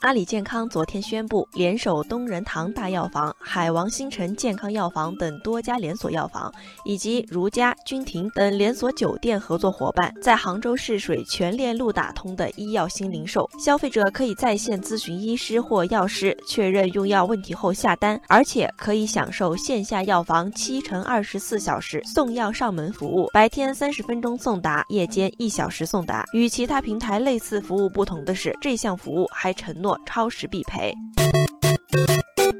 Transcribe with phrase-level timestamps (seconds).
[0.00, 6.52] 阿里健康昨天宣布，联手东仁堂大药房、海王星辰健康药房等多家连锁药房，
[6.84, 13.50] 以及如家、君庭等连锁酒店合作伙伴，在杭州试水全链路打通的医药新零售。
[13.58, 26.24] 消费者可以在线咨询医师或药师，确认用药问题后下单，而且可以享受线下药房七乘二十四小时送药上门服务，白天三十分钟送达，夜间一小时送达。
[26.32, 29.87] 与其他平台类似服务不同的是，这项服务还承诺。
[30.04, 30.92] 超时必赔。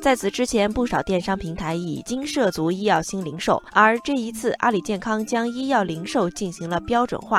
[0.00, 7.38] 在此之前，不少电商平台已经涉足医药新零售，而这一次，阿里健康将医药零售进行了标准化。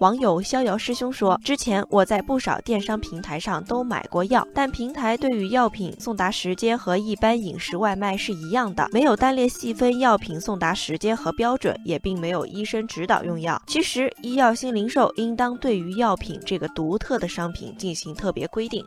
[0.00, 13.60] 网友逍遥师兄说：“之前我在不少电商平台上都买过药，但平台对于药品送达时间和一般饮食外卖是一样的，没有单列细分药品送达时间和标准，也并没有医生指导用药。
[13.66, 18.84] 其实，医药新零售应当对于药品这个独特的商品进行特别规定。”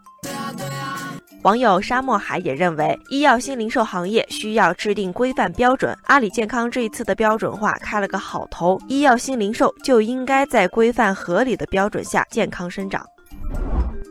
[1.44, 5.98] 网友沙漠海也认为，医药新零售行业需要制定规范标准。
[6.04, 13.06] 阿里健康这一次的标准化开了个好头，医药新零售就应该在规范合理的标准下健康生长。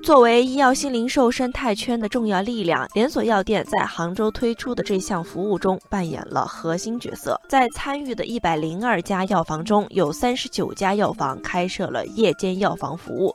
[0.02, 7.38] 作为医药新零售生态圈的重要力量，连锁药店在杭州推出的这项服务中扮演了核心角色。
[7.46, 13.34] 在参与的一百零二家药房中，有三十九家药房开设了夜间药房服务。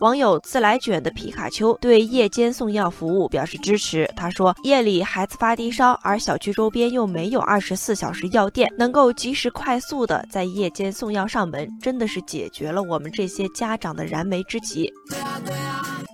[0.00, 4.06] 网友自来卷的皮卡丘对夜间送药服务表示支持。
[4.14, 14.92] 他说：“夜里孩子发低烧，而小区周边又没有二十四小时药店，能够及时快速的在夜间送药上门，真的是解决了我们这些家长的燃眉之急。”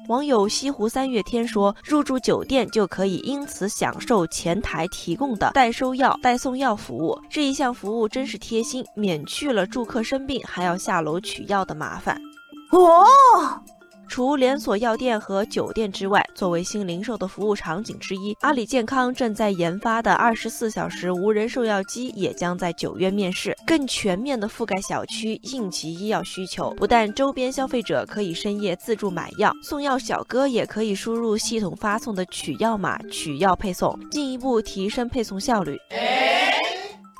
[0.08, 12.20] 网友西湖三月天说：“入住酒店就可以因此享受前台提供的代收药、代送药服务，这一项服务真是贴心，免去了住客生病还要下楼取药的麻烦。”
[12.70, 13.06] 哦。
[14.12, 26.74] 除连锁药店和酒店之外，作为新零售的服务场景之一，阿里健康正在研发的二十四小时无人售药机也将在九月面世，更全面的覆盖小区应急医药需求。
[26.76, 35.78] 不但周边消费者可以深夜自助买药，送药小哥也可以输入系统发送的取药码取药配送，进一步提升配送效率。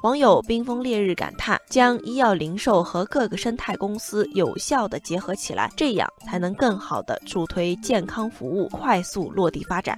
[0.03, 9.97] 网友冰封烈日感叹：将医药零售和各个生态公司有效的结合起来，这样才能更好的助推健康服务快速落地发展。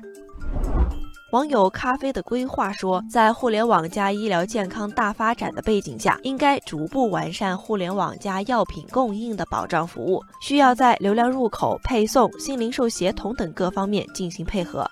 [1.33, 14.87] 网友咖啡的规划说，在互联网加医疗健康大发展的背景下，应该逐步完善互联网加药品供应的保障服务，需要在流量入口、配送、新零售协同等各方面进行配合。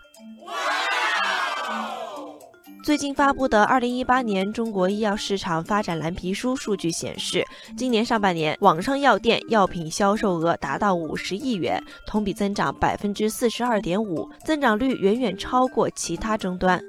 [2.83, 16.81] 最近发布的《二零一八年中国医药市场发展蓝皮书》数据显示，今年上半年网上药店药品销售额达到五十亿元，同比增长百分之四十二点五，增长率远远超过其他终端。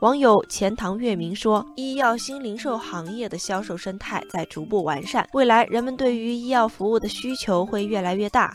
[0.00, 8.50] 网友钱塘月明说：“医药新零售行业的销售生态在逐步完善，未来人们对于医药服务的需求会越来越大。”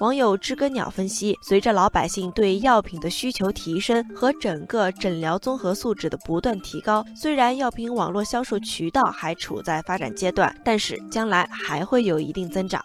[0.00, 12.80] 网友知更鸟分析，随着老百姓对药品的需求提升和整个诊疗综合素质的不断提高，虽然药品网络销售渠道还处在发展阶段，但是将来还会有一定增长。